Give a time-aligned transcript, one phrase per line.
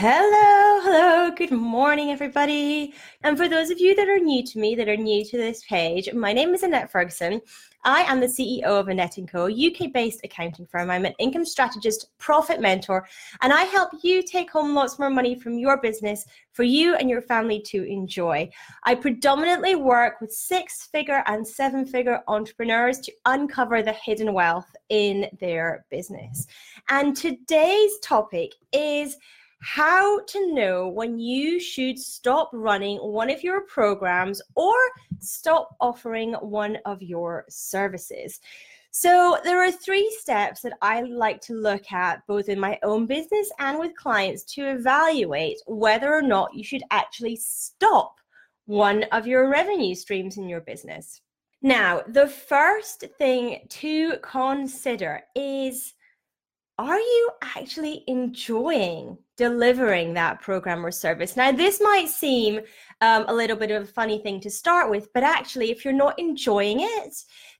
[0.00, 2.94] Hello, hello, good morning, everybody.
[3.24, 5.64] And for those of you that are new to me, that are new to this
[5.64, 7.40] page, my name is Annette Ferguson.
[7.82, 10.88] I am the CEO of Annette & Co, UK based accounting firm.
[10.88, 13.08] I'm an income strategist, profit mentor,
[13.40, 17.10] and I help you take home lots more money from your business for you and
[17.10, 18.48] your family to enjoy.
[18.84, 24.70] I predominantly work with six figure and seven figure entrepreneurs to uncover the hidden wealth
[24.90, 26.46] in their business.
[26.88, 29.16] And today's topic is
[29.60, 34.74] how to know when you should stop running one of your programs or
[35.18, 38.40] stop offering one of your services.
[38.90, 43.06] So, there are three steps that I like to look at both in my own
[43.06, 48.16] business and with clients to evaluate whether or not you should actually stop
[48.66, 51.20] one of your revenue streams in your business.
[51.60, 55.94] Now, the first thing to consider is
[56.78, 61.36] are you actually enjoying delivering that program or service?
[61.36, 62.60] Now, this might seem
[63.00, 65.94] um, a little bit of a funny thing to start with, but actually, if you're
[65.94, 67.14] not enjoying it,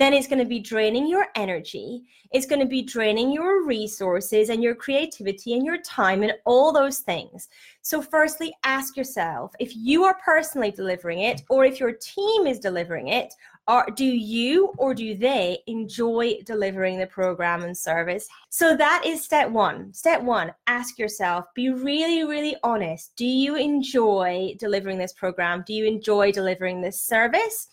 [0.00, 2.02] then it's going to be draining your energy.
[2.32, 6.72] It's going to be draining your resources and your creativity and your time and all
[6.72, 7.48] those things.
[7.82, 12.58] So, firstly, ask yourself if you are personally delivering it or if your team is
[12.58, 13.32] delivering it,
[13.66, 18.28] are do you or do they enjoy delivering the program and service?
[18.48, 19.92] So that is step one.
[19.92, 23.12] Step one ask yourself be really really honest.
[23.16, 25.64] Do you enjoy delivering this program?
[25.66, 27.68] Do you enjoy delivering this service?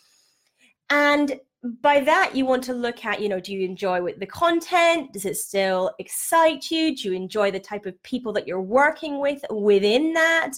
[0.89, 1.39] And
[1.81, 5.13] by that you want to look at you know do you enjoy with the content?
[5.13, 6.95] Does it still excite you?
[6.95, 10.53] Do you enjoy the type of people that you're working with within that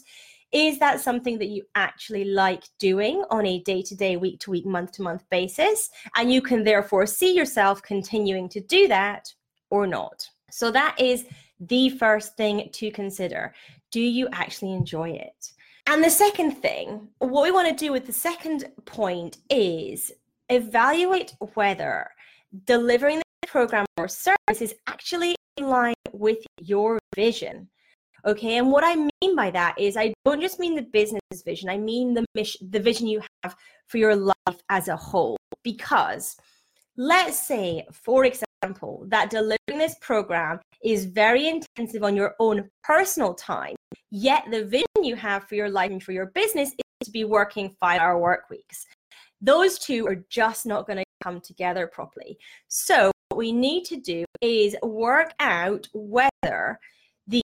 [0.52, 4.52] is that something that you actually like doing on a day to day, week to
[4.52, 5.90] week, month to month basis?
[6.16, 9.34] And you can therefore see yourself continuing to do that
[9.70, 10.28] or not.
[10.50, 11.26] So that is
[11.60, 13.54] the first thing to consider.
[13.92, 15.52] Do you actually enjoy it?
[15.88, 20.12] And the second thing, what we want to do with the second point is
[20.50, 22.10] evaluate whether
[22.66, 27.68] delivering the program or service is actually in line with your vision.
[28.26, 28.58] Okay.
[28.58, 31.78] And what I mean by that is I don't just mean the business vision, I
[31.78, 33.56] mean the mission, the vision you have
[33.88, 35.38] for your life as a whole.
[35.64, 36.38] Because
[36.98, 43.34] let's say, for example, that delivering this program is very intensive on your own personal
[43.34, 43.76] time,
[44.12, 47.24] yet the vision you have for your life and for your business is to be
[47.24, 48.86] working five hour work weeks.
[49.42, 52.38] Those two are just not going to come together properly.
[52.68, 56.80] So, what we need to do is work out whether
[57.28, 57.44] the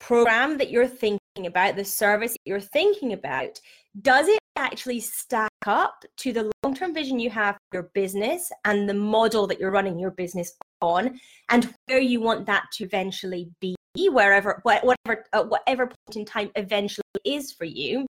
[0.00, 3.60] program that you're thinking about, the service you're thinking about,
[4.02, 8.50] does it actually stack up to the long term vision you have for your business
[8.64, 12.84] and the model that you're running your business on, and where you want that to
[12.84, 18.06] eventually be, wherever, whatever, uh, whatever point in time eventually is for you?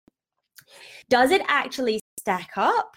[1.10, 2.96] Does it actually stack up?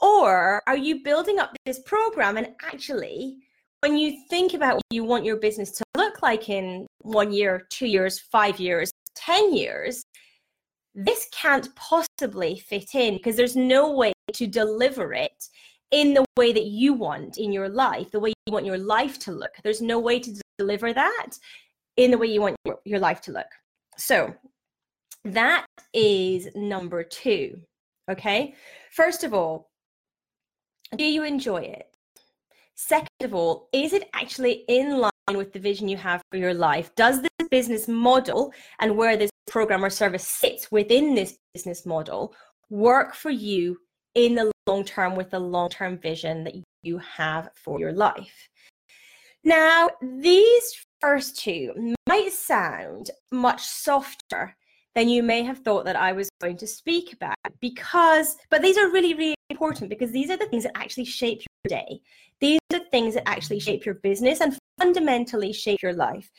[0.00, 3.36] Or are you building up this program and actually
[3.80, 5.84] when you think about what you want your business to
[6.30, 10.04] like in one year, two years, five years, 10 years,
[10.94, 15.38] this can't possibly fit in because there's no way to deliver it
[15.90, 19.18] in the way that you want in your life, the way you want your life
[19.24, 19.50] to look.
[19.64, 21.30] There's no way to deliver that
[21.96, 23.50] in the way you want your, your life to look.
[23.96, 24.32] So
[25.24, 27.60] that is number two.
[28.08, 28.54] Okay.
[28.92, 29.68] First of all,
[30.96, 31.88] do you enjoy it?
[32.76, 36.54] Second of all, is it actually in line with the vision you have for your
[36.54, 36.94] life?
[36.94, 42.34] Does this business model and where this program or service sits within this business model
[42.68, 43.78] work for you
[44.14, 48.48] in the long term with the long term vision that you have for your life?
[49.42, 54.54] Now, these first two might sound much softer
[54.94, 58.76] than you may have thought that I was going to speak about because, but these
[58.76, 62.00] are really, really important because these are the things that actually shape your day.
[62.40, 66.30] These are the things that actually shape your business and fundamentally shape your life.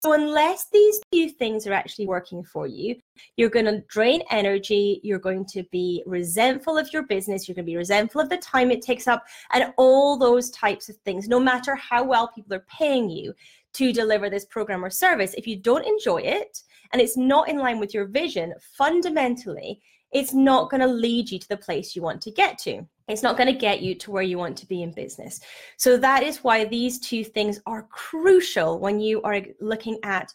[0.00, 2.96] So, unless these two things are actually working for you,
[3.36, 7.64] you're going to drain energy, you're going to be resentful of your business, you're going
[7.64, 11.28] to be resentful of the time it takes up, and all those types of things,
[11.28, 13.34] no matter how well people are paying you
[13.72, 15.34] to deliver this program or service.
[15.36, 16.62] If you don't enjoy it
[16.92, 19.80] and it's not in line with your vision, fundamentally,
[20.12, 22.86] it's not going to lead you to the place you want to get to.
[23.08, 25.40] It's not going to get you to where you want to be in business.
[25.76, 30.32] So that is why these two things are crucial when you are looking at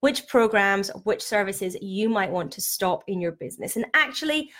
[0.00, 3.76] which programs, which services you might want to stop in your business.
[3.76, 4.50] And actually,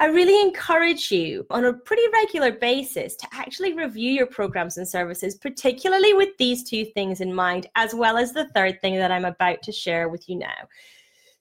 [0.00, 4.86] I really encourage you on a pretty regular basis to actually review your programs and
[4.86, 9.10] services, particularly with these two things in mind, as well as the third thing that
[9.10, 10.68] I'm about to share with you now.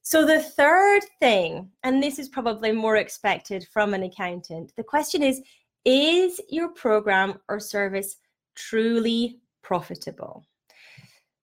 [0.02, 5.22] So, the third thing, and this is probably more expected from an accountant, the question
[5.22, 5.42] is
[5.88, 8.18] Is your program or service
[8.58, 10.46] truly profitable?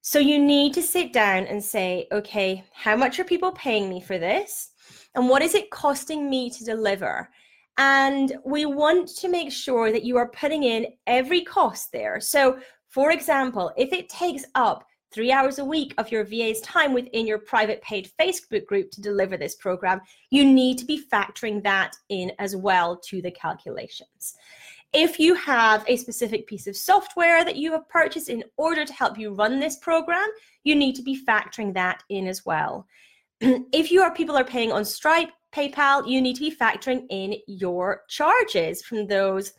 [0.02, 4.02] So, you need to sit down and say, okay, how much are people paying me
[4.02, 4.73] for this?
[5.14, 7.31] And what is it costing me to deliver?
[7.79, 12.20] And we want to make sure that you are putting in every cost there.
[12.20, 12.58] So,
[12.91, 17.26] for example, if it takes up three hours a week of your VA's time within
[17.26, 20.00] your private paid Facebook group to deliver this program,
[20.31, 24.34] you need to be factoring that in as well to the calculations.
[24.93, 28.93] If you have a specific piece of software that you have purchased in order to
[28.93, 30.26] help you run this program,
[30.64, 32.87] you need to be factoring that in as well.
[33.40, 37.37] if you are people are paying on Stripe, PayPal, you need to be factoring in
[37.46, 39.52] your charges from those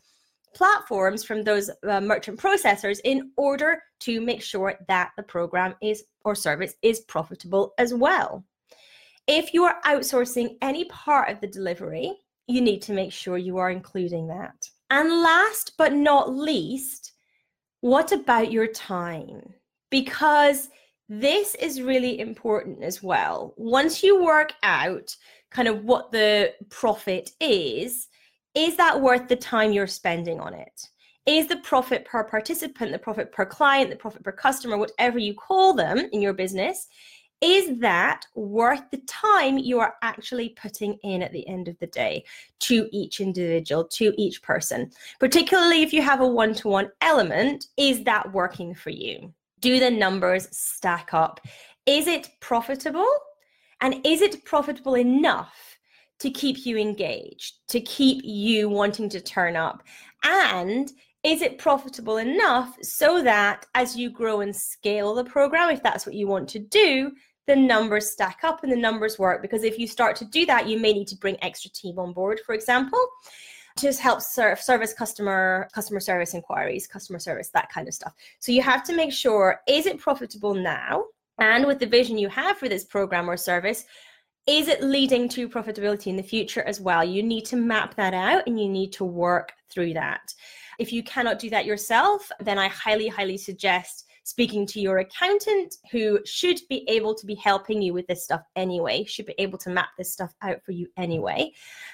[0.55, 6.03] platforms from those uh, merchant processors in order to make sure that the program is
[6.23, 8.43] or service is profitable as well.
[9.27, 12.13] If you are outsourcing any part of the delivery,
[12.47, 14.69] you need to make sure you are including that.
[14.89, 17.13] And last but not least,
[17.81, 19.41] what about your time?
[19.89, 20.69] Because
[21.09, 23.53] this is really important as well.
[23.57, 25.15] Once you work out
[25.51, 28.07] kind of what the profit is,
[28.55, 30.89] is that worth the time you're spending on it?
[31.25, 35.33] Is the profit per participant, the profit per client, the profit per customer, whatever you
[35.33, 36.87] call them in your business,
[37.41, 41.87] is that worth the time you are actually putting in at the end of the
[41.87, 42.23] day
[42.59, 44.89] to each individual, to each person?
[45.19, 49.33] Particularly if you have a one to one element, is that working for you?
[49.59, 51.41] Do the numbers stack up?
[51.85, 53.11] Is it profitable?
[53.81, 55.64] And is it profitable enough
[56.19, 59.83] to keep you engaged, to keep you wanting to turn up?
[60.23, 60.91] And
[61.23, 66.05] is it profitable enough so that as you grow and scale the program, if that's
[66.05, 67.11] what you want to do,
[67.47, 69.41] the numbers stack up and the numbers work?
[69.41, 72.13] Because if you start to do that, you may need to bring extra team on
[72.13, 72.99] board, for example
[73.77, 78.51] to help serve service customer customer service inquiries customer service that kind of stuff so
[78.51, 81.03] you have to make sure is it profitable now
[81.39, 83.85] and with the vision you have for this program or service
[84.47, 87.03] is it leading to profitability in the future as well?
[87.03, 90.33] You need to map that out and you need to work through that.
[90.77, 95.75] If you cannot do that yourself, then I highly, highly suggest speaking to your accountant
[95.91, 99.57] who should be able to be helping you with this stuff anyway, should be able
[99.59, 101.51] to map this stuff out for you anyway.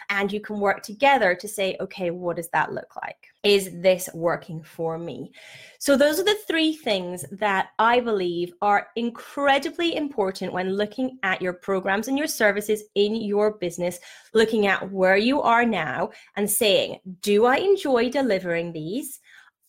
[0.10, 3.18] And you can work together to say, okay, what does that look like?
[3.44, 5.34] Is this working for me?
[5.78, 11.42] So, those are the three things that I believe are incredibly important when looking at
[11.42, 14.00] your programs and your services in your business,
[14.34, 19.20] looking at where you are now and saying, do I enjoy delivering these?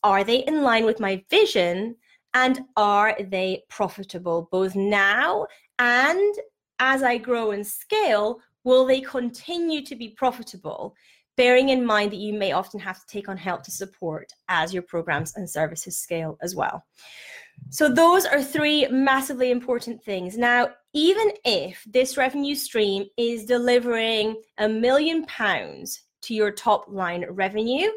[0.05, 1.97] Are they in line with my vision?
[2.35, 5.47] And are they profitable both now
[5.79, 6.35] and
[6.79, 8.41] as I grow and scale?
[8.65, 10.95] Will they continue to be profitable?
[11.37, 14.73] Bearing in mind that you may often have to take on help to support as
[14.73, 16.85] your programs and services scale as well.
[17.71, 20.37] So, those are three massively important things.
[20.37, 27.25] Now, even if this revenue stream is delivering a million pounds to your top line
[27.31, 27.89] revenue,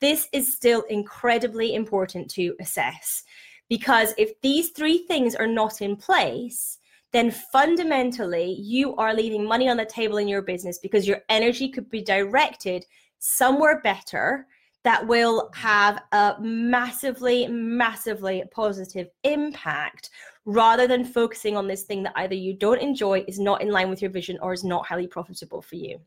[0.00, 3.24] this is still incredibly important to assess
[3.68, 6.78] because if these three things are not in place,
[7.12, 11.68] then fundamentally you are leaving money on the table in your business because your energy
[11.68, 12.84] could be directed
[13.20, 14.46] somewhere better
[14.82, 20.10] that will have a massively, massively positive impact
[20.44, 23.88] rather than focusing on this thing that either you don't enjoy, is not in line
[23.88, 25.98] with your vision, or is not highly profitable for you.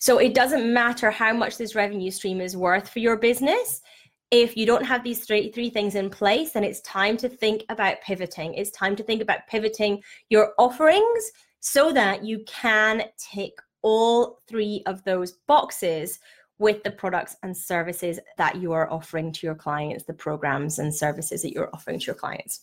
[0.00, 3.82] So it doesn't matter how much this revenue stream is worth for your business
[4.30, 7.64] if you don't have these three three things in place then it's time to think
[7.68, 13.52] about pivoting it's time to think about pivoting your offerings so that you can tick
[13.82, 16.18] all three of those boxes
[16.58, 20.94] with the products and services that you are offering to your clients the programs and
[20.94, 22.62] services that you're offering to your clients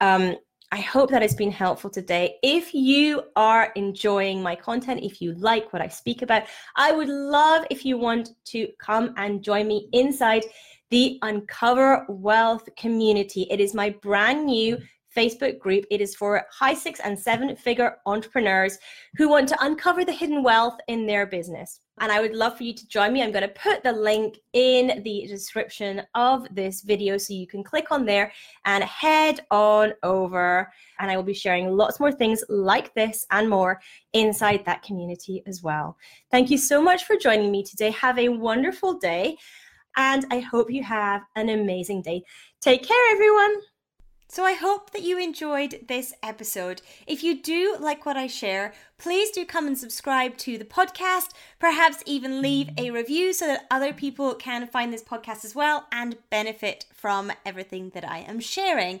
[0.00, 0.36] um,
[0.72, 2.38] I hope that has been helpful today.
[2.42, 6.42] If you are enjoying my content, if you like what I speak about,
[6.74, 10.44] I would love if you want to come and join me inside
[10.90, 13.46] the Uncover Wealth community.
[13.50, 14.78] It is my brand new
[15.16, 15.84] Facebook group.
[15.90, 18.78] It is for high six and seven figure entrepreneurs
[19.16, 21.80] who want to uncover the hidden wealth in their business.
[21.98, 23.22] And I would love for you to join me.
[23.22, 27.64] I'm going to put the link in the description of this video so you can
[27.64, 28.30] click on there
[28.66, 30.70] and head on over.
[30.98, 33.80] And I will be sharing lots more things like this and more
[34.12, 35.96] inside that community as well.
[36.30, 37.90] Thank you so much for joining me today.
[37.92, 39.38] Have a wonderful day
[39.96, 42.22] and I hope you have an amazing day.
[42.60, 43.54] Take care, everyone.
[44.28, 46.82] So I hope that you enjoyed this episode.
[47.06, 51.30] If you do like what I share, please do come and subscribe to the podcast,
[51.60, 55.86] perhaps even leave a review so that other people can find this podcast as well
[55.92, 59.00] and benefit from everything that I am sharing.